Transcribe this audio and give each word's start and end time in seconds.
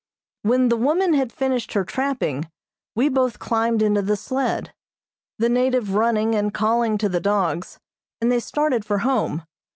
When 0.41 0.69
the 0.69 0.77
woman 0.77 1.13
had 1.13 1.31
finished 1.31 1.73
her 1.73 1.85
trapping, 1.85 2.49
we 2.95 3.07
both 3.07 3.37
climbed 3.37 3.83
into 3.83 4.01
the 4.01 4.15
sled, 4.17 4.73
the 5.37 5.47
native 5.47 5.93
running 5.93 6.33
and 6.33 6.51
calling 6.51 6.97
to 6.97 7.07
the 7.07 7.21
dogs, 7.21 7.77
and 8.19 8.31
they 8.31 8.39
started 8.39 8.83
for 8.83 8.97
home. 9.05 9.43